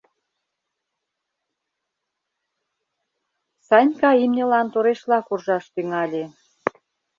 [3.67, 6.23] Санька имньылан торешла куржаш тӱҥале.